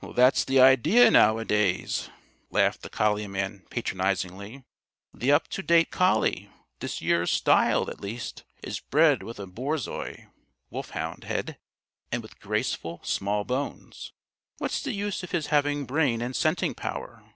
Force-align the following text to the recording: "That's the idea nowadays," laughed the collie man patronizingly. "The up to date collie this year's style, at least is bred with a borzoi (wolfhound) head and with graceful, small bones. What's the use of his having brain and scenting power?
"That's 0.15 0.43
the 0.45 0.59
idea 0.59 1.11
nowadays," 1.11 2.09
laughed 2.49 2.81
the 2.81 2.89
collie 2.89 3.27
man 3.27 3.67
patronizingly. 3.69 4.63
"The 5.13 5.31
up 5.31 5.47
to 5.49 5.61
date 5.61 5.91
collie 5.91 6.49
this 6.79 7.03
year's 7.03 7.29
style, 7.29 7.87
at 7.87 8.01
least 8.01 8.43
is 8.63 8.79
bred 8.79 9.21
with 9.21 9.39
a 9.39 9.45
borzoi 9.45 10.25
(wolfhound) 10.71 11.25
head 11.25 11.59
and 12.11 12.23
with 12.23 12.39
graceful, 12.39 13.01
small 13.03 13.43
bones. 13.43 14.11
What's 14.57 14.81
the 14.81 14.93
use 14.93 15.21
of 15.21 15.29
his 15.33 15.47
having 15.53 15.85
brain 15.85 16.19
and 16.19 16.35
scenting 16.35 16.73
power? 16.73 17.21